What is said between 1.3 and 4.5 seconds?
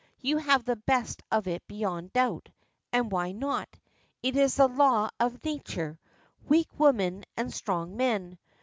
it beyond doubt! And why not? It